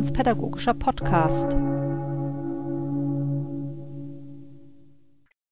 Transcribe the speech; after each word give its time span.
Religionspädagogischer 0.00 0.72
Podcast. 0.74 1.54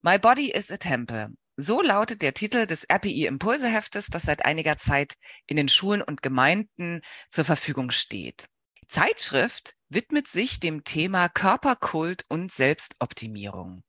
My 0.00 0.18
Body 0.18 0.50
is 0.50 0.70
a 0.70 0.78
Temple. 0.78 1.34
So 1.56 1.82
lautet 1.82 2.22
der 2.22 2.32
Titel 2.32 2.66
des 2.66 2.84
RPI 2.88 3.26
Impulseheftes, 3.26 4.06
das 4.06 4.22
seit 4.22 4.46
einiger 4.46 4.78
Zeit 4.78 5.14
in 5.46 5.56
den 5.56 5.68
Schulen 5.68 6.00
und 6.00 6.22
Gemeinden 6.22 7.02
zur 7.30 7.44
Verfügung 7.44 7.90
steht. 7.90 8.48
Die 8.80 8.88
Zeitschrift 8.88 9.74
widmet 9.90 10.28
sich 10.28 10.60
dem 10.60 10.82
Thema 10.82 11.28
Körperkult 11.28 12.24
und 12.28 12.50
Selbstoptimierung. 12.50 13.82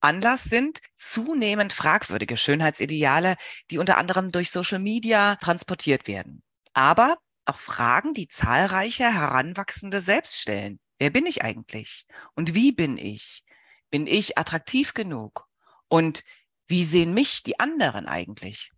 Anlass 0.00 0.44
sind 0.44 0.80
zunehmend 0.96 1.72
fragwürdige 1.72 2.36
Schönheitsideale, 2.36 3.36
die 3.70 3.78
unter 3.78 3.98
anderem 3.98 4.32
durch 4.32 4.50
Social 4.50 4.80
Media 4.80 5.36
transportiert 5.36 6.08
werden. 6.08 6.42
Aber 6.72 7.18
auch 7.48 7.58
Fragen, 7.58 8.14
die 8.14 8.28
zahlreiche 8.28 9.12
Heranwachsende 9.12 10.00
selbst 10.00 10.40
stellen. 10.40 10.78
Wer 10.98 11.10
bin 11.10 11.26
ich 11.26 11.42
eigentlich? 11.42 12.06
Und 12.34 12.54
wie 12.54 12.72
bin 12.72 12.98
ich? 12.98 13.44
Bin 13.90 14.06
ich 14.06 14.38
attraktiv 14.38 14.94
genug? 14.94 15.46
Und 15.88 16.24
wie 16.66 16.84
sehen 16.84 17.14
mich 17.14 17.42
die 17.42 17.60
anderen 17.60 18.06
eigentlich? 18.06 18.70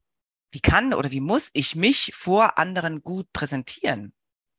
Wie 0.50 0.60
kann 0.60 0.94
oder 0.94 1.10
wie 1.10 1.20
muss 1.20 1.50
ich 1.52 1.74
mich 1.74 2.12
vor 2.14 2.58
anderen 2.58 3.02
gut 3.02 3.32
präsentieren? 3.32 4.12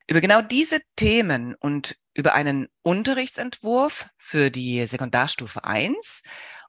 Über 0.08 0.22
genau 0.22 0.42
diese 0.42 0.82
Themen 0.96 1.56
und 1.56 1.96
über 2.14 2.34
einen 2.34 2.68
Unterrichtsentwurf 2.82 4.10
für 4.18 4.50
die 4.50 4.86
Sekundarstufe 4.86 5.64
1 5.64 6.24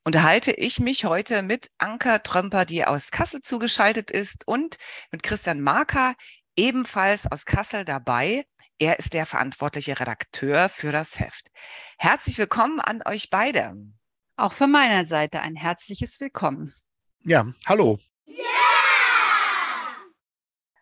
unterhalte 0.05 0.53
ich 0.53 0.81
mich 0.81 1.05
heute 1.05 1.43
mit 1.43 1.71
Anka 1.79 2.19
Trömper, 2.21 2.65
die 2.65 2.85
aus 2.85 3.11
Kassel 3.11 3.43
zugeschaltet 3.43 4.11
ist, 4.11 4.47
und 4.47 4.77
mit 5.11 5.23
Christian 5.23 5.61
Marker, 5.61 6.15
ebenfalls 6.61 7.27
aus 7.27 7.47
Kassel 7.47 7.87
dabei. 7.87 8.45
Er 8.79 8.99
ist 8.99 9.15
der 9.15 9.25
verantwortliche 9.25 9.99
Redakteur 9.99 10.69
für 10.69 10.93
das 10.93 11.19
Heft. 11.19 11.49
Herzlich 11.97 12.37
willkommen 12.37 12.81
an 12.81 13.01
euch 13.07 13.31
beide. 13.31 13.75
Auch 14.37 14.53
von 14.53 14.71
meiner 14.71 15.07
Seite 15.07 15.41
ein 15.41 15.57
herzliches 15.57 16.21
Willkommen. 16.21 16.75
Ja, 17.21 17.47
hallo. 17.65 17.99
Yeah! 18.27 18.45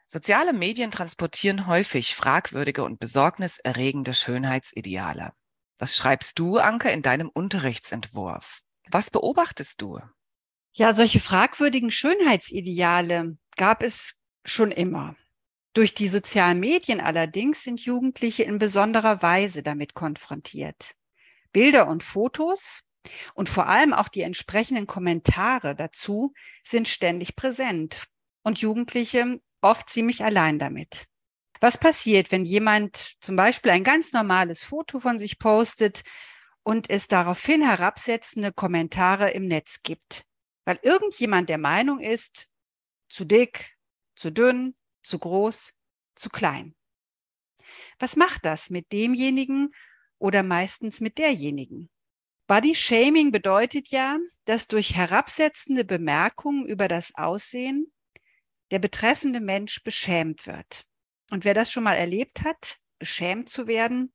Soziale 0.09 0.53
Medien 0.53 0.91
transportieren 0.91 1.69
häufig 1.69 2.17
fragwürdige 2.17 2.83
und 2.83 2.99
besorgniserregende 2.99 4.15
Schönheitsideale. 4.15 5.33
Das 5.77 5.97
schreibst 5.97 6.41
du, 6.41 6.59
Anke, 6.59 6.91
in 6.91 7.03
deinem 7.03 7.29
Unterrichtsentwurf. 7.29 8.62
Was 8.91 9.11
beobachtest 9.11 9.81
du? 9.81 10.01
Ja, 10.73 10.93
solche 10.93 11.21
fragwürdigen 11.21 11.93
Schönheitsideale 11.93 13.39
gab 13.56 13.84
es 13.84 14.17
schon 14.45 14.73
immer. 14.73 15.15
Durch 15.75 15.95
die 15.95 16.09
sozialen 16.09 16.61
Medien 16.61 17.01
allerdings 17.01 17.63
sind 17.63 17.81
Jugendliche 17.81 18.43
in 18.43 18.59
besonderer 18.59 19.23
Weise 19.23 19.63
damit 19.63 19.95
konfrontiert. 19.95 20.95
Bilder 21.53 21.89
und 21.89 22.03
Fotos 22.03 22.85
und 23.35 23.49
vor 23.49 23.67
allem 23.67 23.93
auch 23.93 24.09
die 24.09 24.23
entsprechenden 24.23 24.87
Kommentare 24.87 25.75
dazu 25.75 26.33
sind 26.65 26.89
ständig 26.89 27.37
präsent 27.37 28.07
und 28.43 28.61
Jugendliche 28.61 29.41
oft 29.61 29.89
ziemlich 29.91 30.25
allein 30.25 30.59
damit. 30.59 31.07
Was 31.61 31.79
passiert, 31.79 32.31
wenn 32.31 32.45
jemand 32.45 33.17
zum 33.21 33.37
Beispiel 33.37 33.73
ein 33.73 33.85
ganz 33.85 34.13
normales 34.13 34.65
Foto 34.65 35.01
von 35.01 35.19
sich 35.19 35.39
postet 35.39 36.03
und 36.63 36.89
es 36.89 37.09
daraufhin 37.09 37.63
herabsetzende 37.63 38.53
Kommentare 38.53 39.31
im 39.31 39.47
Netz 39.49 39.83
gibt? 39.83 40.25
Weil 40.65 40.79
irgendjemand 40.83 41.49
der 41.49 41.59
Meinung 41.59 41.99
ist, 41.99 42.49
zu 43.09 43.25
dick, 43.25 43.77
zu 44.15 44.31
dünn, 44.31 44.77
zu 45.03 45.19
groß, 45.19 45.75
zu 46.15 46.29
klein. 46.31 46.75
Was 47.99 48.17
macht 48.17 48.45
das 48.45 48.71
mit 48.71 48.93
demjenigen 48.93 49.75
oder 50.19 50.43
meistens 50.43 51.01
mit 51.01 51.19
derjenigen? 51.19 51.91
Body 52.47 52.75
Shaming 52.75 53.31
bedeutet 53.31 53.89
ja, 53.89 54.17
dass 54.47 54.69
durch 54.69 54.97
herabsetzende 54.97 55.84
Bemerkungen 55.84 56.65
über 56.65 56.89
das 56.89 57.15
Aussehen 57.15 57.93
der 58.71 58.78
betreffende 58.78 59.41
Mensch 59.41 59.83
beschämt 59.83 60.47
wird. 60.47 60.84
Und 61.31 61.45
wer 61.45 61.55
das 61.55 61.71
schon 61.71 61.84
mal 61.84 61.95
erlebt 61.95 62.43
hat, 62.43 62.78
beschämt 62.99 63.49
zu 63.49 63.67
werden, 63.67 64.12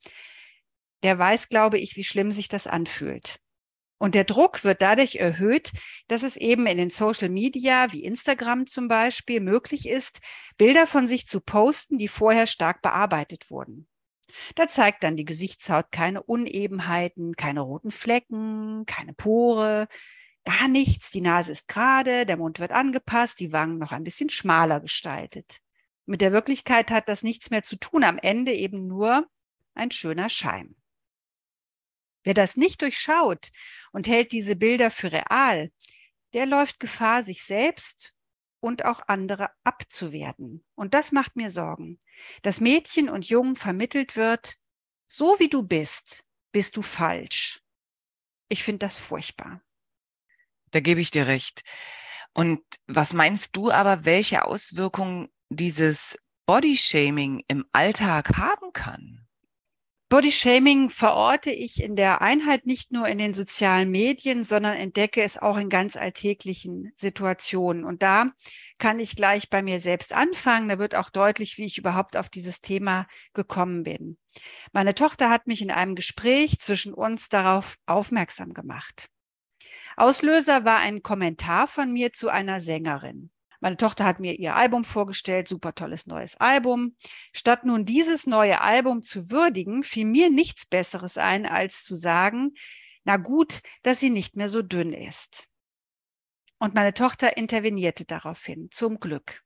der 1.03 1.19
weiß, 1.19 1.49
glaube 1.49 1.77
ich, 1.77 1.95
wie 1.95 2.03
schlimm 2.03 2.31
sich 2.31 2.47
das 2.47 2.65
anfühlt. 2.65 3.39
Und 4.03 4.15
der 4.15 4.25
Druck 4.25 4.65
wird 4.65 4.81
dadurch 4.81 5.15
erhöht, 5.15 5.71
dass 6.09 6.23
es 6.23 6.35
eben 6.35 6.67
in 6.67 6.77
den 6.77 6.89
Social 6.89 7.29
Media 7.29 7.93
wie 7.93 8.03
Instagram 8.03 8.67
zum 8.67 8.89
Beispiel 8.89 9.39
möglich 9.39 9.87
ist, 9.87 10.19
Bilder 10.57 10.87
von 10.87 11.07
sich 11.07 11.25
zu 11.25 11.39
posten, 11.39 11.97
die 11.97 12.09
vorher 12.09 12.45
stark 12.45 12.81
bearbeitet 12.81 13.49
wurden. 13.49 13.87
Da 14.55 14.67
zeigt 14.67 15.05
dann 15.05 15.15
die 15.15 15.23
Gesichtshaut 15.23 15.93
keine 15.93 16.21
Unebenheiten, 16.21 17.37
keine 17.37 17.61
roten 17.61 17.91
Flecken, 17.91 18.83
keine 18.87 19.13
Pore, 19.13 19.87
gar 20.43 20.67
nichts. 20.67 21.09
Die 21.11 21.21
Nase 21.21 21.53
ist 21.53 21.69
gerade, 21.69 22.25
der 22.25 22.35
Mund 22.35 22.59
wird 22.59 22.73
angepasst, 22.73 23.39
die 23.39 23.53
Wangen 23.53 23.77
noch 23.77 23.93
ein 23.93 24.03
bisschen 24.03 24.29
schmaler 24.29 24.81
gestaltet. 24.81 25.59
Mit 26.05 26.19
der 26.19 26.33
Wirklichkeit 26.33 26.91
hat 26.91 27.07
das 27.07 27.23
nichts 27.23 27.51
mehr 27.51 27.63
zu 27.63 27.77
tun. 27.77 28.03
Am 28.03 28.17
Ende 28.17 28.51
eben 28.51 28.85
nur 28.85 29.25
ein 29.75 29.91
schöner 29.91 30.27
Schein. 30.27 30.75
Wer 32.23 32.33
das 32.33 32.55
nicht 32.55 32.81
durchschaut 32.81 33.49
und 33.91 34.07
hält 34.07 34.31
diese 34.31 34.55
Bilder 34.55 34.91
für 34.91 35.11
real, 35.11 35.71
der 36.33 36.45
läuft 36.45 36.79
Gefahr, 36.79 37.23
sich 37.23 37.43
selbst 37.43 38.13
und 38.59 38.85
auch 38.85 39.01
andere 39.07 39.49
abzuwerten. 39.63 40.63
Und 40.75 40.93
das 40.93 41.11
macht 41.11 41.35
mir 41.35 41.49
Sorgen, 41.49 41.99
dass 42.41 42.61
Mädchen 42.61 43.09
und 43.09 43.27
Jungen 43.27 43.55
vermittelt 43.55 44.15
wird, 44.15 44.55
so 45.07 45.37
wie 45.39 45.49
du 45.49 45.63
bist, 45.63 46.23
bist 46.51 46.77
du 46.77 46.81
falsch. 46.81 47.61
Ich 48.47 48.63
finde 48.63 48.79
das 48.79 48.97
furchtbar. 48.97 49.61
Da 50.71 50.79
gebe 50.79 51.01
ich 51.01 51.11
dir 51.11 51.27
recht. 51.27 51.63
Und 52.33 52.61
was 52.87 53.13
meinst 53.13 53.55
du 53.55 53.69
aber, 53.69 54.05
welche 54.05 54.45
Auswirkungen 54.45 55.29
dieses 55.49 56.17
Bodyshaming 56.45 57.43
im 57.47 57.65
Alltag 57.73 58.37
haben 58.37 58.73
kann? 58.73 59.22
Bodyshaming 60.09 60.91
verorte 60.91 61.49
ich 61.49 61.81
in 61.81 61.95
der 61.95 62.21
Einheit 62.21 62.67
nicht 62.67 62.91
nur 62.91 63.07
in 63.07 63.17
den 63.17 63.33
sozialen 63.33 63.89
Medien, 63.89 64.43
sondern 64.43 64.75
entdecke 64.75 65.23
es 65.23 65.37
auch 65.37 65.57
in 65.57 65.69
ganz 65.69 65.95
alltäglichen 65.95 66.91
Situationen. 66.93 67.83
Und 67.83 68.03
da 68.03 68.31
kann 68.77 68.99
ich 68.99 69.15
gleich 69.15 69.49
bei 69.49 69.63
mir 69.63 69.81
selbst 69.81 70.13
anfangen. 70.13 70.69
Da 70.69 70.77
wird 70.77 70.93
auch 70.93 71.09
deutlich, 71.09 71.57
wie 71.57 71.65
ich 71.65 71.79
überhaupt 71.79 72.15
auf 72.15 72.29
dieses 72.29 72.61
Thema 72.61 73.07
gekommen 73.33 73.83
bin. 73.83 74.17
Meine 74.71 74.93
Tochter 74.93 75.31
hat 75.31 75.47
mich 75.47 75.61
in 75.61 75.71
einem 75.71 75.95
Gespräch 75.95 76.59
zwischen 76.59 76.93
uns 76.93 77.29
darauf 77.29 77.77
aufmerksam 77.87 78.53
gemacht. 78.53 79.09
Auslöser 79.95 80.65
war 80.65 80.77
ein 80.77 81.01
Kommentar 81.01 81.67
von 81.67 81.91
mir 81.91 82.13
zu 82.13 82.29
einer 82.29 82.59
Sängerin. 82.59 83.31
Meine 83.63 83.77
Tochter 83.77 84.03
hat 84.03 84.19
mir 84.19 84.37
ihr 84.37 84.57
Album 84.57 84.83
vorgestellt, 84.83 85.47
super 85.47 85.73
tolles 85.73 86.05
neues 86.05 86.35
Album. 86.35 86.97
Statt 87.31 87.63
nun 87.63 87.85
dieses 87.85 88.27
neue 88.27 88.59
Album 88.59 89.01
zu 89.01 89.31
würdigen, 89.31 89.83
fiel 89.83 90.03
mir 90.03 90.29
nichts 90.29 90.65
Besseres 90.65 91.17
ein, 91.17 91.45
als 91.45 91.85
zu 91.85 91.95
sagen, 91.95 92.55
na 93.05 93.15
gut, 93.15 93.61
dass 93.81 94.01
sie 94.01 94.09
nicht 94.09 94.35
mehr 94.35 94.49
so 94.49 94.61
dünn 94.61 94.91
ist. 94.91 95.47
Und 96.59 96.75
meine 96.75 96.93
Tochter 96.93 97.37
intervenierte 97.37 98.03
daraufhin, 98.03 98.67
zum 98.69 98.99
Glück. 98.99 99.45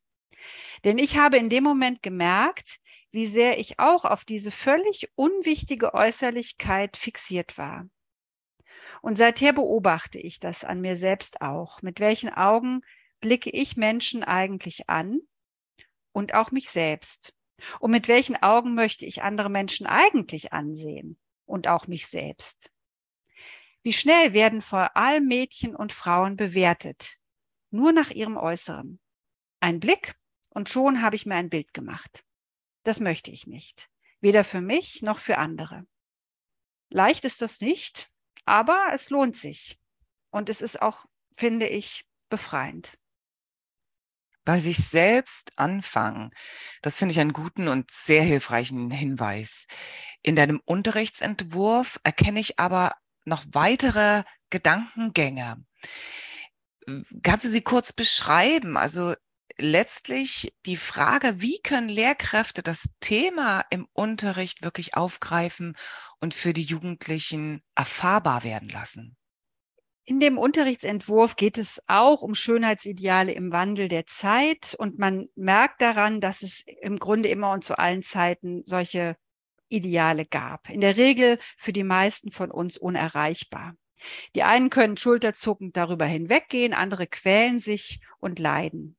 Denn 0.83 0.97
ich 0.97 1.19
habe 1.19 1.37
in 1.37 1.49
dem 1.49 1.63
Moment 1.63 2.01
gemerkt, 2.01 2.79
wie 3.11 3.27
sehr 3.27 3.59
ich 3.59 3.77
auch 3.77 4.03
auf 4.03 4.25
diese 4.25 4.49
völlig 4.49 5.11
unwichtige 5.13 5.93
Äußerlichkeit 5.93 6.97
fixiert 6.97 7.59
war. 7.59 7.87
Und 9.03 9.15
seither 9.19 9.53
beobachte 9.53 10.17
ich 10.17 10.39
das 10.39 10.63
an 10.63 10.81
mir 10.81 10.97
selbst 10.97 11.41
auch, 11.41 11.83
mit 11.83 11.99
welchen 11.99 12.33
Augen 12.33 12.81
blicke 13.19 13.49
ich 13.49 13.77
Menschen 13.77 14.23
eigentlich 14.23 14.89
an 14.89 15.21
und 16.11 16.33
auch 16.33 16.51
mich 16.51 16.69
selbst? 16.69 17.33
Und 17.79 17.91
mit 17.91 18.07
welchen 18.07 18.35
Augen 18.35 18.75
möchte 18.75 19.05
ich 19.05 19.23
andere 19.23 19.49
Menschen 19.49 19.87
eigentlich 19.87 20.53
ansehen 20.53 21.19
und 21.45 21.67
auch 21.67 21.87
mich 21.87 22.07
selbst? 22.07 22.71
Wie 23.83 23.93
schnell 23.93 24.33
werden 24.33 24.61
vor 24.61 24.95
allem 24.95 25.25
Mädchen 25.25 25.75
und 25.75 25.93
Frauen 25.93 26.35
bewertet? 26.35 27.17
Nur 27.71 27.91
nach 27.91 28.11
ihrem 28.11 28.37
Äußeren. 28.37 28.99
Ein 29.59 29.79
Blick 29.79 30.15
und 30.49 30.69
schon 30.69 31.01
habe 31.01 31.15
ich 31.15 31.25
mir 31.25 31.35
ein 31.35 31.49
Bild 31.49 31.73
gemacht. 31.73 32.23
Das 32.83 32.99
möchte 32.99 33.31
ich 33.31 33.47
nicht. 33.47 33.89
Weder 34.19 34.43
für 34.43 34.61
mich 34.61 35.01
noch 35.01 35.19
für 35.19 35.37
andere. 35.37 35.85
Leicht 36.89 37.25
ist 37.25 37.41
das 37.41 37.59
nicht, 37.59 38.11
aber 38.45 38.89
es 38.93 39.09
lohnt 39.09 39.35
sich. 39.35 39.79
Und 40.29 40.49
es 40.49 40.61
ist 40.61 40.81
auch, 40.81 41.05
finde 41.35 41.67
ich, 41.67 42.05
befreiend 42.29 42.97
bei 44.47 44.61
sich 44.61 44.77
selbst 44.77 45.51
anfangen. 45.57 46.31
Das 46.81 46.97
finde 46.97 47.11
ich 47.11 47.19
einen 47.19 47.33
guten 47.33 47.67
und 47.67 47.91
sehr 47.91 48.23
hilfreichen 48.23 48.89
Hinweis. 48.89 49.67
In 50.21 50.37
deinem 50.37 50.61
Unterrichtsentwurf 50.63 51.99
erkenne 52.05 52.39
ich 52.39 52.57
aber 52.57 52.93
noch 53.25 53.43
weitere 53.51 54.23
Gedankengänge. 54.49 55.65
Kannst 57.23 57.43
du 57.43 57.49
sie 57.49 57.61
kurz 57.61 57.91
beschreiben? 57.91 58.77
Also 58.77 59.15
letztlich 59.57 60.53
die 60.65 60.77
Frage, 60.77 61.41
wie 61.41 61.59
können 61.61 61.89
Lehrkräfte 61.89 62.63
das 62.63 62.87
Thema 63.01 63.65
im 63.69 63.85
Unterricht 63.91 64.61
wirklich 64.61 64.95
aufgreifen 64.95 65.75
und 66.21 66.33
für 66.33 66.53
die 66.53 66.63
Jugendlichen 66.63 67.63
erfahrbar 67.75 68.45
werden 68.45 68.69
lassen? 68.69 69.17
In 70.09 70.21
dem 70.21 70.37
Unterrichtsentwurf 70.37 71.35
geht 71.35 71.57
es 71.57 71.83
auch 71.87 72.21
um 72.21 72.33
Schönheitsideale 72.33 73.33
im 73.33 73.51
Wandel 73.51 73.89
der 73.89 74.05
Zeit 74.05 74.73
und 74.79 74.97
man 74.97 75.27
merkt 75.35 75.81
daran, 75.81 76.21
dass 76.21 76.43
es 76.43 76.63
im 76.81 76.97
Grunde 76.97 77.27
immer 77.27 77.51
und 77.51 77.65
zu 77.65 77.77
allen 77.77 78.03
Zeiten 78.03 78.63
solche 78.65 79.17
Ideale 79.67 80.25
gab. 80.25 80.69
In 80.69 80.79
der 80.79 80.95
Regel 80.95 81.39
für 81.57 81.73
die 81.73 81.83
meisten 81.83 82.31
von 82.31 82.51
uns 82.51 82.77
unerreichbar. 82.77 83.75
Die 84.33 84.43
einen 84.43 84.69
können 84.69 84.95
schulterzuckend 84.95 85.75
darüber 85.75 86.05
hinweggehen, 86.05 86.73
andere 86.73 87.07
quälen 87.07 87.59
sich 87.59 87.99
und 88.19 88.39
leiden. 88.39 88.95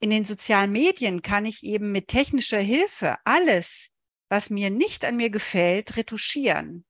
In 0.00 0.10
den 0.10 0.24
sozialen 0.24 0.72
Medien 0.72 1.22
kann 1.22 1.44
ich 1.44 1.62
eben 1.62 1.92
mit 1.92 2.08
technischer 2.08 2.58
Hilfe 2.58 3.18
alles, 3.22 3.92
was 4.28 4.50
mir 4.50 4.70
nicht 4.70 5.04
an 5.04 5.16
mir 5.16 5.30
gefällt, 5.30 5.96
retuschieren. 5.96 6.84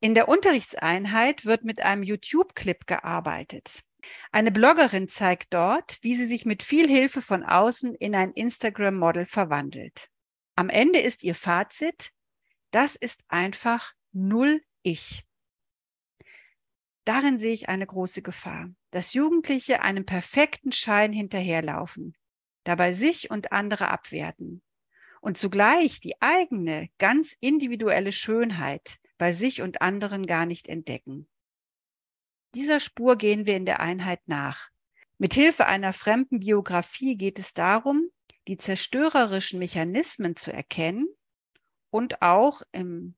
In 0.00 0.14
der 0.14 0.28
Unterrichtseinheit 0.28 1.44
wird 1.44 1.64
mit 1.64 1.80
einem 1.80 2.04
YouTube-Clip 2.04 2.86
gearbeitet. 2.86 3.82
Eine 4.30 4.52
Bloggerin 4.52 5.08
zeigt 5.08 5.52
dort, 5.52 5.98
wie 6.02 6.14
sie 6.14 6.26
sich 6.26 6.46
mit 6.46 6.62
viel 6.62 6.86
Hilfe 6.86 7.20
von 7.20 7.42
außen 7.42 7.96
in 7.96 8.14
ein 8.14 8.32
Instagram-Model 8.32 9.24
verwandelt. 9.24 10.08
Am 10.54 10.68
Ende 10.68 11.00
ist 11.00 11.24
ihr 11.24 11.34
Fazit, 11.34 12.12
das 12.70 12.94
ist 12.94 13.22
einfach 13.28 13.92
null 14.12 14.62
ich. 14.82 15.24
Darin 17.04 17.40
sehe 17.40 17.52
ich 17.52 17.68
eine 17.68 17.86
große 17.86 18.22
Gefahr, 18.22 18.70
dass 18.90 19.14
Jugendliche 19.14 19.82
einem 19.82 20.04
perfekten 20.04 20.70
Schein 20.70 21.12
hinterherlaufen, 21.12 22.16
dabei 22.62 22.92
sich 22.92 23.30
und 23.30 23.50
andere 23.50 23.88
abwerten 23.88 24.62
und 25.20 25.38
zugleich 25.38 26.00
die 26.00 26.20
eigene, 26.20 26.88
ganz 26.98 27.36
individuelle 27.40 28.12
Schönheit 28.12 28.98
bei 29.18 29.32
sich 29.32 29.62
und 29.62 29.82
anderen 29.82 30.26
gar 30.26 30.46
nicht 30.46 30.68
entdecken. 30.68 31.28
Dieser 32.54 32.80
Spur 32.80 33.16
gehen 33.16 33.46
wir 33.46 33.56
in 33.56 33.66
der 33.66 33.80
Einheit 33.80 34.20
nach. 34.26 34.70
Mit 35.18 35.34
Hilfe 35.34 35.66
einer 35.66 35.92
fremden 35.92 36.40
Biografie 36.40 37.16
geht 37.16 37.38
es 37.38 37.52
darum, 37.52 38.10
die 38.46 38.56
zerstörerischen 38.56 39.58
Mechanismen 39.58 40.36
zu 40.36 40.52
erkennen 40.52 41.06
und 41.90 42.22
auch 42.22 42.62
in 42.72 43.16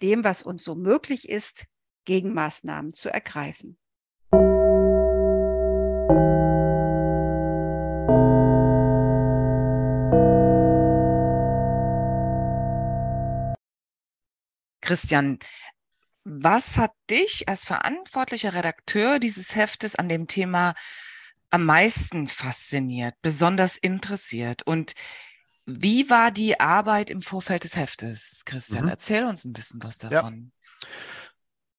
dem, 0.00 0.22
was 0.24 0.42
uns 0.42 0.62
so 0.62 0.74
möglich 0.74 1.28
ist, 1.28 1.66
Gegenmaßnahmen 2.04 2.92
zu 2.92 3.08
ergreifen. 3.12 3.78
Christian, 14.88 15.38
was 16.24 16.78
hat 16.78 16.92
dich 17.10 17.46
als 17.46 17.66
verantwortlicher 17.66 18.54
Redakteur 18.54 19.18
dieses 19.18 19.54
Heftes 19.54 19.96
an 19.96 20.08
dem 20.08 20.26
Thema 20.26 20.74
am 21.50 21.66
meisten 21.66 22.26
fasziniert, 22.26 23.14
besonders 23.20 23.76
interessiert? 23.76 24.62
Und 24.62 24.94
wie 25.66 26.08
war 26.08 26.30
die 26.30 26.58
Arbeit 26.58 27.10
im 27.10 27.20
Vorfeld 27.20 27.64
des 27.64 27.76
Heftes? 27.76 28.44
Christian, 28.46 28.84
mhm. 28.84 28.90
erzähl 28.90 29.26
uns 29.26 29.44
ein 29.44 29.52
bisschen 29.52 29.82
was 29.82 29.98
davon. 29.98 30.52
Ja. 30.80 30.88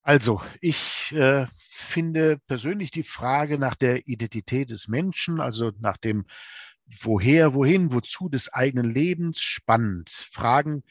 Also, 0.04 0.44
ich 0.62 1.12
äh, 1.14 1.48
finde 1.72 2.38
persönlich 2.46 2.92
die 2.92 3.02
Frage 3.02 3.58
nach 3.58 3.74
der 3.74 4.08
Identität 4.08 4.70
des 4.70 4.88
Menschen, 4.88 5.40
also 5.40 5.72
nach 5.80 5.98
dem 5.98 6.26
Woher, 7.02 7.54
wohin, 7.56 7.92
wozu 7.92 8.30
des 8.30 8.54
eigenen 8.54 8.94
Lebens 8.94 9.42
spannend. 9.42 10.10
Fragen, 10.32 10.84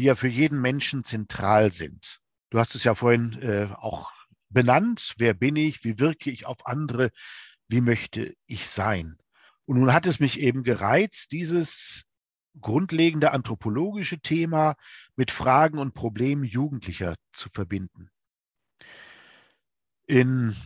die 0.00 0.06
ja 0.06 0.14
für 0.14 0.28
jeden 0.28 0.62
Menschen 0.62 1.04
zentral 1.04 1.72
sind. 1.72 2.20
Du 2.48 2.58
hast 2.58 2.74
es 2.74 2.84
ja 2.84 2.94
vorhin 2.94 3.38
äh, 3.42 3.68
auch 3.74 4.10
benannt. 4.48 5.12
Wer 5.18 5.34
bin 5.34 5.56
ich? 5.56 5.84
Wie 5.84 5.98
wirke 5.98 6.30
ich 6.30 6.46
auf 6.46 6.66
andere? 6.66 7.10
Wie 7.68 7.82
möchte 7.82 8.34
ich 8.46 8.70
sein? 8.70 9.18
Und 9.66 9.78
nun 9.78 9.92
hat 9.92 10.06
es 10.06 10.18
mich 10.18 10.40
eben 10.40 10.62
gereizt, 10.62 11.32
dieses 11.32 12.04
grundlegende 12.58 13.32
anthropologische 13.32 14.20
Thema 14.20 14.74
mit 15.16 15.30
Fragen 15.30 15.78
und 15.78 15.92
Problemen 15.92 16.44
Jugendlicher 16.44 17.16
zu 17.34 17.50
verbinden. 17.52 18.08
In 20.06 20.56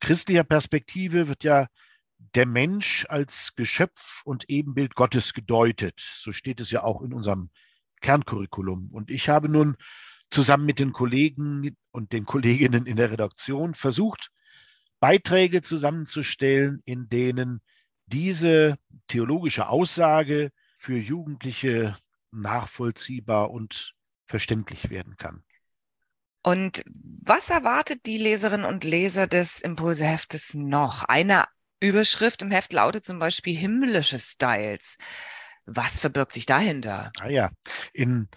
christlicher 0.00 0.44
Perspektive 0.44 1.28
wird 1.28 1.44
ja 1.44 1.66
der 2.34 2.46
Mensch 2.46 3.04
als 3.10 3.52
Geschöpf 3.56 4.22
und 4.24 4.48
Ebenbild 4.48 4.94
Gottes 4.94 5.34
gedeutet. 5.34 6.00
So 6.00 6.32
steht 6.32 6.60
es 6.60 6.70
ja 6.70 6.82
auch 6.82 7.02
in 7.02 7.12
unserem 7.12 7.50
Kerncurriculum. 8.00 8.90
Und 8.92 9.10
ich 9.10 9.28
habe 9.28 9.48
nun 9.48 9.76
zusammen 10.30 10.66
mit 10.66 10.78
den 10.78 10.92
Kollegen 10.92 11.76
und 11.90 12.12
den 12.12 12.24
Kolleginnen 12.24 12.86
in 12.86 12.96
der 12.96 13.10
Redaktion 13.10 13.74
versucht, 13.74 14.30
Beiträge 15.00 15.62
zusammenzustellen, 15.62 16.82
in 16.84 17.08
denen 17.08 17.60
diese 18.06 18.76
theologische 19.08 19.68
Aussage 19.68 20.50
für 20.78 20.96
Jugendliche 20.96 21.96
nachvollziehbar 22.30 23.50
und 23.50 23.94
verständlich 24.26 24.90
werden 24.90 25.16
kann. 25.16 25.42
Und 26.42 26.84
was 26.86 27.50
erwartet 27.50 28.06
die 28.06 28.16
Leserinnen 28.16 28.64
und 28.64 28.84
Leser 28.84 29.26
des 29.26 29.60
Impulseheftes 29.60 30.54
noch? 30.54 31.04
Eine 31.04 31.44
Überschrift 31.80 32.42
im 32.42 32.50
Heft 32.50 32.72
lautet 32.72 33.04
zum 33.04 33.18
Beispiel 33.18 33.56
himmlische 33.56 34.18
Styles. 34.18 34.96
Was 35.72 36.00
verbirgt 36.00 36.32
sich 36.32 36.46
dahinter? 36.46 37.12
Ah 37.20 37.28
ja, 37.28 37.50
in 37.92 38.28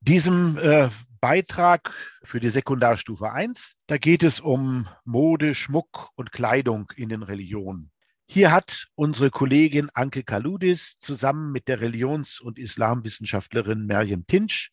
diesem 0.00 0.58
äh, 0.58 0.90
Beitrag 1.20 1.94
für 2.24 2.40
die 2.40 2.50
Sekundarstufe 2.50 3.30
1, 3.30 3.76
da 3.86 3.96
geht 3.96 4.24
es 4.24 4.40
um 4.40 4.88
Mode, 5.04 5.54
Schmuck 5.54 6.08
und 6.16 6.32
Kleidung 6.32 6.90
in 6.96 7.08
den 7.08 7.22
Religionen. 7.22 7.92
Hier 8.26 8.50
hat 8.50 8.88
unsere 8.96 9.30
Kollegin 9.30 9.88
Anke 9.94 10.24
Kaludis 10.24 10.98
zusammen 10.98 11.52
mit 11.52 11.68
der 11.68 11.80
Religions- 11.80 12.40
und 12.40 12.58
Islamwissenschaftlerin 12.58 13.86
Merjem 13.86 14.26
Tinsch 14.26 14.72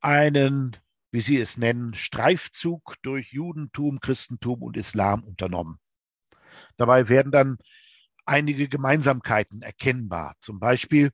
einen, 0.00 0.76
wie 1.10 1.22
sie 1.22 1.40
es 1.40 1.56
nennen, 1.56 1.94
Streifzug 1.94 2.96
durch 3.00 3.32
Judentum, 3.32 4.00
Christentum 4.00 4.62
und 4.62 4.76
Islam 4.76 5.24
unternommen. 5.24 5.78
Dabei 6.76 7.08
werden 7.08 7.32
dann 7.32 7.56
einige 8.26 8.68
Gemeinsamkeiten 8.68 9.62
erkennbar. 9.62 10.34
Zum 10.40 10.58
Beispiel 10.58 11.12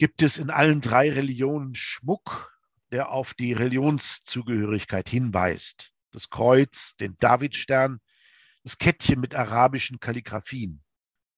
gibt 0.00 0.22
es 0.22 0.38
in 0.38 0.48
allen 0.48 0.80
drei 0.80 1.12
Religionen 1.12 1.74
Schmuck, 1.74 2.58
der 2.90 3.10
auf 3.10 3.34
die 3.34 3.52
Religionszugehörigkeit 3.52 5.10
hinweist. 5.10 5.92
Das 6.10 6.30
Kreuz, 6.30 6.96
den 6.96 7.18
Davidstern, 7.20 8.00
das 8.64 8.78
Kettchen 8.78 9.20
mit 9.20 9.34
arabischen 9.34 10.00
Kalligraphien. 10.00 10.82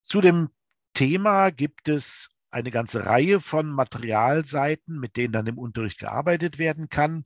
Zu 0.05 0.21
dem 0.21 0.51
Thema 0.95 1.51
gibt 1.51 1.89
es 1.89 2.29
eine 2.53 2.71
ganze 2.71 3.05
Reihe 3.05 3.41
von 3.41 3.69
Materialseiten, 3.69 4.97
mit 5.01 5.17
denen 5.17 5.33
dann 5.33 5.49
im 5.49 5.59
Unterricht 5.59 5.99
gearbeitet 5.99 6.59
werden 6.59 6.89
kann. 6.89 7.25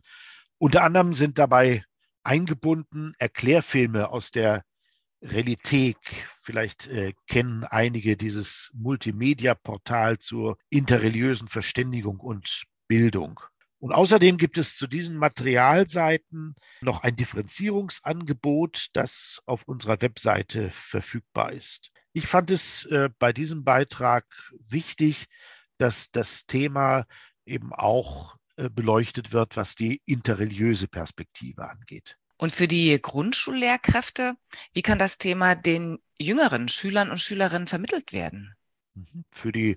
Unter 0.57 0.85
anderem 0.85 1.13
sind 1.13 1.37
dabei 1.39 1.85
eingebunden 2.23 3.13
Erklärfilme 3.19 4.09
aus 4.09 4.31
der 4.31 4.65
Relithek. 5.31 5.97
Vielleicht 6.43 6.87
äh, 6.87 7.13
kennen 7.27 7.65
einige 7.65 8.17
dieses 8.17 8.71
Multimedia-Portal 8.75 10.19
zur 10.19 10.59
interreligiösen 10.71 11.49
Verständigung 11.49 12.21
und 12.21 12.65
Bildung. 12.89 13.41
Und 13.79 13.93
außerdem 13.93 14.39
gibt 14.39 14.59
es 14.59 14.77
zu 14.77 14.87
diesen 14.87 15.17
Materialseiten 15.17 16.57
noch 16.81 17.03
ein 17.03 17.17
Differenzierungsangebot, 17.17 18.89
das 18.95 19.43
auf 19.47 19.65
unserer 19.65 20.01
Webseite 20.01 20.71
verfügbar 20.71 21.53
ist. 21.53 21.91
Ich 22.13 22.27
fand 22.27 22.51
es 22.51 22.87
äh, 22.87 23.11
bei 23.19 23.33
diesem 23.33 23.65
Beitrag 23.65 24.25
wichtig, 24.69 25.27
dass 25.79 26.11
das 26.11 26.47
Thema 26.47 27.05
eben 27.45 27.73
auch 27.73 28.37
äh, 28.57 28.71
beleuchtet 28.71 29.33
wird, 29.33 29.57
was 29.57 29.75
die 29.75 30.01
interreligiöse 30.07 30.89
Perspektive 30.89 31.69
angeht. 31.69 32.17
Und 32.39 32.53
für 32.53 32.69
die 32.69 33.01
Grundschullehrkräfte, 33.01 34.35
wie 34.73 34.83
kann 34.83 34.99
das 34.99 35.19
Thema 35.19 35.55
den 35.55 35.99
jüngeren 36.19 36.69
Schülern 36.69 37.11
und 37.11 37.21
Schülerinnen 37.21 37.67
vermittelt 37.67 38.13
werden? 38.13 38.55
Mhm. 38.95 39.25
Für 39.31 39.53
die 39.53 39.77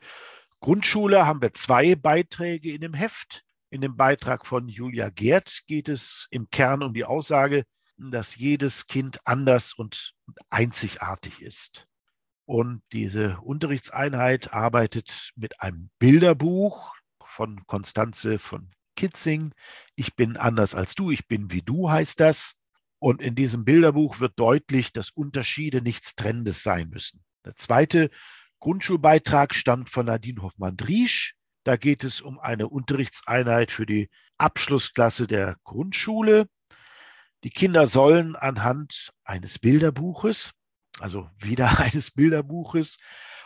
Grundschule 0.60 1.26
haben 1.26 1.42
wir 1.42 1.54
zwei 1.54 1.96
Beiträge 1.96 2.74
in 2.74 2.82
dem 2.82 2.94
Heft. 2.94 3.44
In 3.70 3.82
dem 3.82 3.96
Beitrag 3.96 4.46
von 4.46 4.68
Julia 4.68 5.10
Gerd 5.10 5.62
geht 5.68 5.90
es 5.90 6.28
im 6.32 6.50
Kern 6.50 6.84
um 6.84 6.94
die 6.94 7.06
Aussage, 7.06 7.66
dass 7.98 8.36
jedes 8.36 8.88
Kind 8.88 9.20
anders 9.26 9.74
und 9.74 10.14
einzigartig 10.50 11.42
ist. 11.42 11.88
Und 12.46 12.82
diese 12.94 13.40
Unterrichtseinheit 13.42 14.54
arbeitet 14.54 15.32
mit 15.36 15.62
einem 15.62 15.92
Bilderbuch 16.00 16.94
von 17.24 17.66
Konstanze 17.68 18.40
von 18.40 18.72
Kitzing. 19.00 19.54
Ich 19.96 20.16
bin 20.18 20.36
anders 20.36 20.76
als 20.76 20.94
du, 20.94 21.10
ich 21.10 21.26
bin 21.26 21.52
wie 21.52 21.62
du 21.62 21.90
heißt 21.90 22.20
das. 22.20 22.56
Und 23.00 23.22
in 23.22 23.34
diesem 23.34 23.64
Bilderbuch 23.64 24.20
wird 24.20 24.34
deutlich, 24.38 24.92
dass 24.92 25.10
Unterschiede 25.10 25.82
nichts 25.82 26.16
Trennendes 26.16 26.64
sein 26.64 26.90
müssen. 26.90 27.24
Der 27.46 27.56
zweite 27.56 28.10
Grundschulbeitrag 28.60 29.56
stammt 29.56 29.90
von 29.90 30.08
Nadine 30.08 30.42
Hoffmann-Driesch. 30.42 31.36
Da 31.64 31.78
geht 31.78 32.04
es 32.04 32.20
um 32.20 32.40
eine 32.40 32.68
Unterrichtseinheit 32.68 33.72
für 33.72 33.86
die 33.86 34.10
Abschlussklasse 34.38 35.28
der 35.28 35.56
Grundschule. 35.64 36.50
Die 37.46 37.52
Kinder 37.52 37.88
sollen 37.88 38.36
anhand 38.36 39.14
eines 39.24 39.60
Bilderbuches, 39.60 40.52
also 41.00 41.30
wieder 41.38 41.80
eines 41.80 42.12
Bilderbuches, 42.12 42.98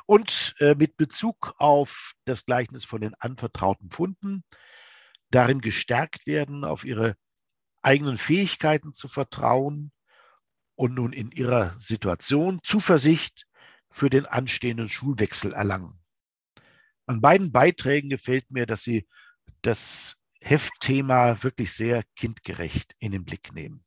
und 0.08 0.56
äh, 0.58 0.74
mit 0.74 0.98
Bezug 0.98 1.54
auf 1.60 2.14
das 2.26 2.44
Gleichnis 2.44 2.86
von 2.86 3.02
den 3.02 3.14
anvertrauten 3.20 3.92
Funden 3.92 4.44
darin 5.34 5.62
gestärkt 5.62 6.28
werden, 6.28 6.64
auf 6.64 6.86
ihre 6.86 7.16
eigenen 7.82 8.18
Fähigkeiten 8.18 8.94
zu 8.94 9.08
vertrauen 9.08 9.92
und 10.76 10.96
nun 10.96 11.14
in 11.14 11.32
ihrer 11.32 11.78
Situation 11.80 12.60
Zuversicht 12.64 13.46
für 13.90 14.10
den 14.10 14.26
anstehenden 14.26 14.90
Schulwechsel 14.90 15.54
erlangen. 15.54 16.00
An 17.06 17.22
beiden 17.22 17.52
Beiträgen 17.52 18.10
gefällt 18.10 18.50
mir, 18.52 18.66
dass 18.66 18.84
sie 18.84 19.08
das 19.62 20.16
Heftthema 20.42 21.42
wirklich 21.44 21.74
sehr 21.74 22.04
kindgerecht 22.16 22.96
in 23.00 23.12
den 23.12 23.26
Blick 23.26 23.54
nehmen. 23.54 23.84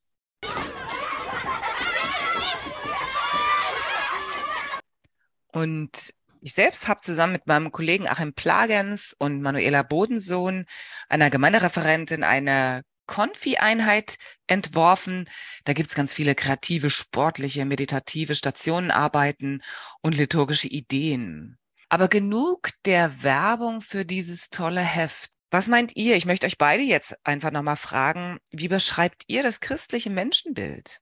Und 5.48 6.12
ich 6.40 6.54
selbst 6.54 6.88
habe 6.88 7.00
zusammen 7.00 7.32
mit 7.32 7.46
meinem 7.46 7.72
Kollegen 7.72 8.08
Achim 8.08 8.32
Plagens 8.32 9.14
und 9.18 9.40
Manuela 9.40 9.82
Bodensohn, 9.82 10.64
einer 11.08 11.30
Gemeindereferentin, 11.30 12.24
eine 12.24 12.82
Konfi-Einheit 13.06 14.18
entworfen. 14.46 15.28
Da 15.64 15.72
gibt's 15.72 15.94
ganz 15.94 16.12
viele 16.12 16.34
kreative, 16.34 16.90
sportliche, 16.90 17.64
meditative 17.64 18.34
Stationenarbeiten 18.34 19.62
und 20.02 20.16
liturgische 20.16 20.68
Ideen. 20.68 21.58
Aber 21.88 22.08
genug 22.08 22.70
der 22.84 23.22
Werbung 23.22 23.80
für 23.80 24.04
dieses 24.04 24.50
tolle 24.50 24.80
Heft. 24.80 25.30
Was 25.50 25.68
meint 25.68 25.94
ihr? 25.94 26.16
Ich 26.16 26.26
möchte 26.26 26.46
euch 26.46 26.58
beide 26.58 26.82
jetzt 26.82 27.14
einfach 27.24 27.52
nochmal 27.52 27.76
fragen, 27.76 28.38
wie 28.50 28.68
beschreibt 28.68 29.22
ihr 29.28 29.44
das 29.44 29.60
christliche 29.60 30.10
Menschenbild? 30.10 31.00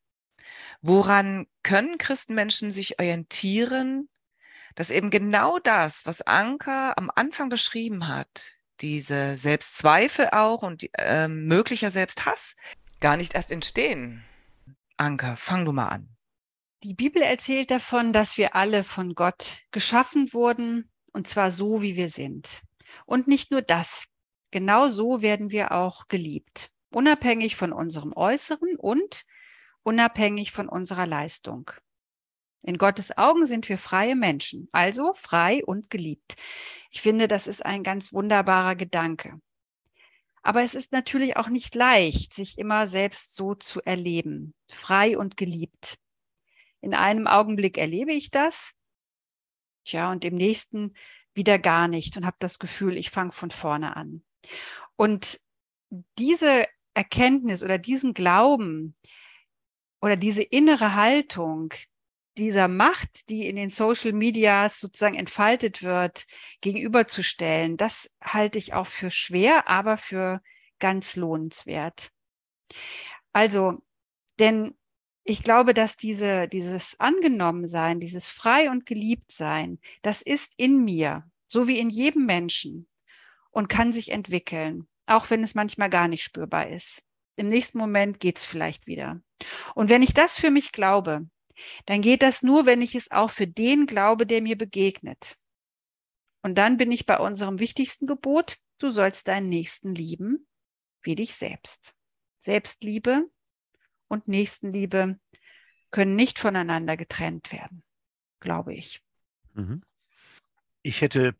Woran 0.83 1.47
können 1.62 1.97
Christenmenschen 1.97 2.71
sich 2.71 2.99
orientieren, 2.99 4.11
dass 4.75 4.90
eben 4.90 5.11
genau 5.11 5.59
das, 5.59 6.07
was 6.07 6.23
Anker 6.23 6.97
am 6.99 7.11
Anfang 7.14 7.49
beschrieben 7.49 8.09
hat, 8.09 8.52
diese 8.81 9.37
Selbstzweifel 9.37 10.31
auch 10.33 10.62
und 10.62 10.88
äh, 10.99 11.28
möglicher 11.28 11.90
Selbsthass 11.90 12.57
gar 13.00 13.16
nicht 13.16 13.35
erst 13.35 13.52
entstehen. 13.52 14.25
Anker, 14.97 15.37
fang 15.37 15.64
du 15.64 15.73
mal 15.73 15.88
an. 15.88 16.09
Die 16.83 16.95
Bibel 16.95 17.23
erzählt 17.23 17.71
davon, 17.71 18.12
dass 18.12 18.37
wir 18.37 18.54
alle 18.54 18.85
von 18.85 19.14
Gott 19.14 19.62
geschaffen 19.71 20.33
wurden, 20.33 20.90
und 21.12 21.26
zwar 21.26 21.50
so, 21.50 21.81
wie 21.81 21.97
wir 21.97 22.09
sind. 22.09 22.62
Und 23.07 23.26
nicht 23.26 23.50
nur 23.50 23.62
das, 23.62 24.07
genau 24.50 24.88
so 24.88 25.23
werden 25.23 25.50
wir 25.50 25.73
auch 25.73 26.09
geliebt, 26.09 26.71
unabhängig 26.90 27.57
von 27.57 27.73
unserem 27.73 28.12
Äußeren 28.14 28.76
und 28.76 29.25
unabhängig 29.83 30.52
von 30.52 30.69
unserer 30.69 31.07
Leistung. 31.07 31.71
In 32.66 32.78
Gottes 32.78 33.16
Augen 33.18 33.44
sind 33.44 33.68
wir 33.68 33.76
freie 33.76 34.16
Menschen, 34.16 34.68
also 34.73 35.12
frei 35.12 35.62
und 35.66 35.90
geliebt. 35.90 36.37
Ich 36.90 37.02
finde, 37.02 37.28
das 37.28 37.47
ist 37.47 37.64
ein 37.64 37.83
ganz 37.83 38.12
wunderbarer 38.14 38.75
Gedanke. 38.75 39.38
Aber 40.42 40.62
es 40.62 40.75
ist 40.75 40.90
natürlich 40.90 41.37
auch 41.37 41.49
nicht 41.49 41.75
leicht, 41.75 42.33
sich 42.33 42.56
immer 42.56 42.88
selbst 42.88 43.35
so 43.35 43.54
zu 43.54 43.83
erleben, 43.83 44.54
frei 44.71 45.18
und 45.18 45.37
geliebt. 45.37 45.99
In 46.80 46.94
einem 46.94 47.26
Augenblick 47.26 47.76
erlebe 47.76 48.12
ich 48.12 48.30
das, 48.30 48.73
tja, 49.85 50.11
und 50.11 50.25
im 50.25 50.35
nächsten 50.35 50.94
wieder 51.35 51.59
gar 51.59 51.87
nicht 51.87 52.16
und 52.16 52.25
habe 52.25 52.37
das 52.38 52.59
Gefühl, 52.59 52.97
ich 52.97 53.11
fange 53.11 53.33
von 53.33 53.50
vorne 53.50 53.94
an. 53.94 54.25
Und 54.97 55.38
diese 56.18 56.66
Erkenntnis 56.94 57.62
oder 57.62 57.76
diesen 57.76 58.14
Glauben 58.14 58.97
oder 60.00 60.16
diese 60.16 60.42
innere 60.42 60.94
Haltung, 60.94 61.75
dieser 62.37 62.69
Macht, 62.69 63.29
die 63.29 63.47
in 63.47 63.57
den 63.57 63.71
Social 63.71 64.12
Medias 64.12 64.81
sozusagen 64.81 65.14
entfaltet 65.14 65.83
wird, 65.83 66.26
gegenüberzustellen, 66.61 67.76
das 67.76 68.11
halte 68.23 68.59
ich 68.59 68.75
auch 68.75 68.87
für 68.87 69.11
schwer, 69.11 69.69
aber 69.69 69.97
für 69.97 70.43
ganz 70.79 71.17
lohnenswert. 71.17 72.11
Also, 73.33 73.83
denn 74.38 74.75
ich 75.25 75.43
glaube, 75.43 75.75
dass 75.75 75.97
diese, 75.97 76.49
dieses 76.49 76.99
Angenommensein, 77.00 77.99
dieses 77.99 78.29
Frei 78.29 78.71
und 78.71 78.85
Geliebtsein, 78.85 79.79
das 80.03 80.21
ist 80.21 80.53
in 80.57 80.85
mir, 80.85 81.25
so 81.47 81.67
wie 81.67 81.79
in 81.79 81.88
jedem 81.88 82.26
Menschen 82.26 82.88
und 83.50 83.69
kann 83.69 83.93
sich 83.93 84.12
entwickeln, 84.12 84.87
auch 85.07 85.31
wenn 85.31 85.43
es 85.43 85.55
manchmal 85.55 85.88
gar 85.88 86.09
nicht 86.09 86.25
spürbar 86.25 86.69
ist. 86.69 87.03
Im 87.37 87.49
nächsten 87.49 87.79
Moment 87.79 88.21
geht's 88.21 88.45
vielleicht 88.45 88.87
wieder. 88.87 89.21
Und 89.75 89.88
wenn 89.88 90.03
ich 90.03 90.14
das 90.14 90.37
für 90.37 90.50
mich 90.50 90.73
glaube, 90.73 91.26
dann 91.87 92.03
geht 92.03 92.23
das 92.23 92.43
nur, 92.43 92.67
wenn 92.67 92.83
ich 92.83 92.95
es 92.95 93.11
auch 93.11 93.31
für 93.31 93.47
den 93.47 93.87
glaube, 93.87 94.27
der 94.27 94.43
mir 94.43 94.57
begegnet. 94.57 95.37
Und 96.43 96.57
dann 96.57 96.77
bin 96.77 96.91
ich 96.93 97.07
bei 97.07 97.19
unserem 97.19 97.59
wichtigsten 97.59 98.07
Gebot, 98.07 98.59
du 98.79 98.91
sollst 98.91 99.29
deinen 99.29 99.49
Nächsten 99.49 99.95
lieben 99.95 100.47
wie 101.03 101.15
dich 101.15 101.35
selbst. 101.35 101.95
Selbstliebe 102.43 103.29
und 104.09 104.29
Nächstenliebe 104.29 105.19
können 105.91 106.17
nicht 106.17 106.39
voneinander 106.39 106.97
getrennt 106.97 107.53
werden, 107.53 107.83
glaube 108.41 108.75
ich. 108.75 109.03
Mhm. 109.55 109.83
Ich 110.83 111.01
hätte 111.01 111.35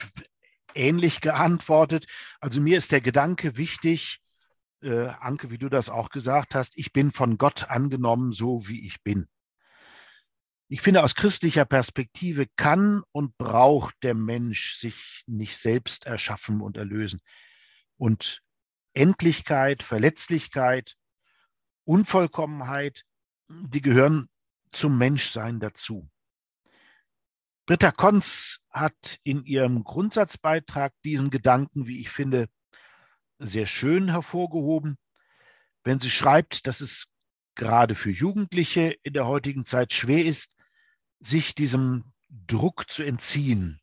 ähnlich 0.75 1.21
geantwortet. 1.21 2.07
Also 2.41 2.61
mir 2.61 2.79
ist 2.79 2.93
der 2.93 3.01
Gedanke 3.01 3.57
wichtig, 3.57 4.21
äh, 4.83 5.07
Anke, 5.07 5.51
wie 5.51 5.59
du 5.59 5.69
das 5.69 5.89
auch 5.89 6.11
gesagt 6.11 6.55
hast, 6.55 6.79
ich 6.79 6.93
bin 6.93 7.11
von 7.11 7.39
Gott 7.39 7.65
angenommen, 7.65 8.33
so 8.33 8.69
wie 8.69 8.87
ich 8.87 9.03
bin. 9.03 9.27
Ich 10.69 10.81
finde, 10.81 11.03
aus 11.03 11.15
christlicher 11.15 11.65
Perspektive 11.65 12.47
kann 12.57 13.03
und 13.13 13.37
braucht 13.37 13.95
der 14.03 14.15
Mensch 14.15 14.77
sich 14.77 15.23
nicht 15.27 15.59
selbst 15.59 16.07
erschaffen 16.07 16.61
und 16.61 16.77
erlösen. 16.77 17.21
Und 17.97 18.43
Endlichkeit, 18.95 19.83
Verletzlichkeit, 19.83 20.97
Unvollkommenheit, 21.85 23.03
die 23.49 23.83
gehören 23.83 24.29
zum 24.71 24.97
Menschsein 24.97 25.61
dazu. 25.61 26.09
Britta 27.67 27.93
Konz 27.93 28.61
hat 28.71 29.19
in 29.23 29.45
ihrem 29.45 29.85
Grundsatzbeitrag 29.85 30.93
diesen 31.05 31.31
Gedanken, 31.31 31.87
wie 31.87 32.01
ich 32.01 32.11
finde, 32.11 32.49
sehr 33.39 33.67
schön 33.67 34.11
hervorgehoben, 34.11 34.97
wenn 35.83 36.01
sie 36.01 36.11
schreibt, 36.11 36.67
dass 36.67 36.81
es 36.81 37.09
gerade 37.55 37.95
für 37.95 38.11
Jugendliche 38.11 38.97
in 39.03 39.13
der 39.13 39.27
heutigen 39.27 39.65
Zeit 39.65 39.93
schwer 39.93 40.25
ist, 40.25 40.51
sich 41.25 41.55
diesem 41.55 42.13
Druck 42.29 42.91
zu 42.91 43.03
entziehen, 43.03 43.81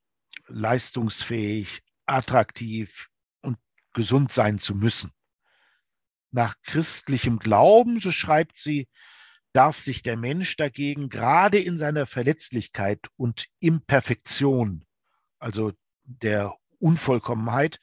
leistungsfähig, 0.48 1.82
attraktiv 2.06 3.10
und 3.42 3.58
gesund 3.94 4.32
sein 4.32 4.60
zu 4.60 4.76
müssen. 4.76 5.12
Nach 6.32 6.56
christlichem 6.64 7.40
Glauben, 7.40 8.00
so 8.00 8.12
schreibt 8.12 8.58
sie, 8.58 8.88
darf 9.54 9.80
sich 9.80 10.02
der 10.02 10.18
Mensch 10.18 10.56
dagegen 10.56 11.10
gerade 11.10 11.60
in 11.60 11.78
seiner 11.78 12.06
Verletzlichkeit 12.06 13.00
und 13.18 13.48
Imperfektion, 13.60 14.86
also 15.40 15.74
der 16.04 16.56
Unvollkommenheit, 16.80 17.80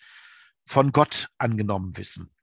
von 0.67 0.93
Gott 0.93 1.29
angenommen 1.39 1.97
wissen. 1.97 2.35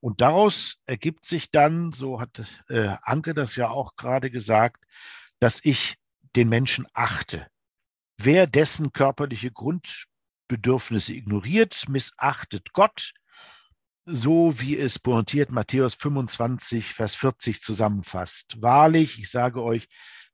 Und 0.00 0.20
daraus 0.20 0.80
ergibt 0.86 1.24
sich 1.24 1.50
dann, 1.50 1.92
so 1.92 2.20
hat 2.20 2.62
äh, 2.68 2.96
Anke 3.02 3.34
das 3.34 3.56
ja 3.56 3.68
auch 3.68 3.96
gerade 3.96 4.30
gesagt, 4.30 4.84
dass 5.40 5.60
ich 5.64 5.98
den 6.36 6.48
Menschen 6.48 6.86
achte. 6.92 7.46
Wer 8.16 8.46
dessen 8.46 8.92
körperliche 8.92 9.50
Grundbedürfnisse 9.50 11.14
ignoriert, 11.14 11.84
missachtet 11.88 12.72
Gott, 12.72 13.12
so 14.04 14.58
wie 14.58 14.78
es 14.78 14.98
pointiert 14.98 15.52
Matthäus 15.52 15.94
25, 15.94 16.94
Vers 16.94 17.14
40 17.14 17.62
zusammenfasst. 17.62 18.60
Wahrlich, 18.60 19.18
ich 19.20 19.30
sage 19.30 19.62
euch, 19.62 19.88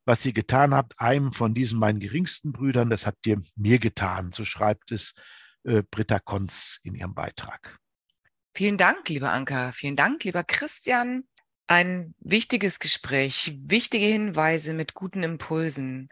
was 0.04 0.24
ihr 0.24 0.32
getan 0.32 0.74
habt, 0.74 1.00
einem 1.00 1.32
von 1.32 1.54
diesen 1.54 1.78
meinen 1.78 1.98
geringsten 1.98 2.52
Brüdern, 2.52 2.90
das 2.90 3.06
habt 3.06 3.26
ihr 3.26 3.42
mir 3.56 3.78
getan. 3.78 4.32
So 4.32 4.44
schreibt 4.44 4.92
es 4.92 5.14
äh, 5.64 5.82
Britta 5.82 6.18
Konz 6.18 6.78
in 6.82 6.94
ihrem 6.94 7.14
Beitrag. 7.14 7.78
Vielen 8.56 8.78
Dank, 8.78 9.08
lieber 9.08 9.32
Anka. 9.32 9.72
Vielen 9.72 9.96
Dank, 9.96 10.22
lieber 10.24 10.44
Christian 10.44 11.24
ein 11.66 12.14
wichtiges 12.20 12.78
Gespräch, 12.78 13.54
wichtige 13.56 14.06
Hinweise 14.06 14.74
mit 14.74 14.94
guten 14.94 15.22
Impulsen. 15.22 16.08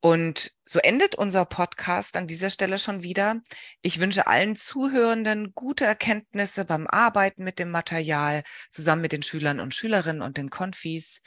Und 0.00 0.52
so 0.66 0.80
endet 0.80 1.14
unser 1.14 1.46
Podcast 1.46 2.16
an 2.16 2.26
dieser 2.26 2.50
Stelle 2.50 2.78
schon 2.78 3.02
wieder. 3.02 3.40
Ich 3.80 4.00
wünsche 4.00 4.26
allen 4.26 4.54
Zuhörenden 4.54 5.54
gute 5.54 5.86
Erkenntnisse 5.86 6.66
beim 6.66 6.86
Arbeiten 6.86 7.42
mit 7.42 7.58
dem 7.58 7.70
Material 7.70 8.44
zusammen 8.70 9.02
mit 9.02 9.12
den 9.12 9.22
Schülern 9.22 9.60
und 9.60 9.74
Schülerinnen 9.74 10.20
und 10.20 10.36
den 10.36 10.50
Konfis. 10.50 11.22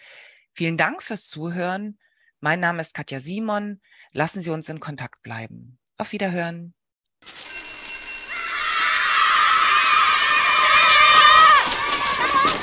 Vielen 0.53 0.77
Dank 0.77 1.01
fürs 1.01 1.27
Zuhören. 1.27 1.98
Mein 2.39 2.60
Name 2.60 2.81
ist 2.81 2.93
Katja 2.93 3.19
Simon. 3.19 3.81
Lassen 4.12 4.41
Sie 4.41 4.51
uns 4.51 4.69
in 4.69 4.79
Kontakt 4.79 5.24
bleiben. 5.24 5.79
Auf 5.98 6.12
Wiederhören. 6.12 6.75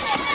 Ah! 0.06 0.34